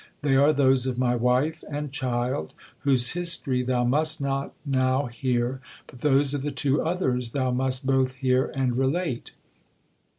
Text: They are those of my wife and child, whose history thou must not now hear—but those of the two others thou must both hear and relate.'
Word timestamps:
They 0.23 0.35
are 0.35 0.51
those 0.51 0.87
of 0.87 0.97
my 0.97 1.15
wife 1.15 1.63
and 1.69 1.91
child, 1.91 2.53
whose 2.79 3.09
history 3.09 3.61
thou 3.61 3.83
must 3.83 4.19
not 4.19 4.51
now 4.65 5.05
hear—but 5.05 6.01
those 6.01 6.33
of 6.33 6.41
the 6.41 6.49
two 6.49 6.81
others 6.81 7.33
thou 7.33 7.51
must 7.51 7.85
both 7.85 8.15
hear 8.15 8.47
and 8.55 8.75
relate.' 8.75 9.33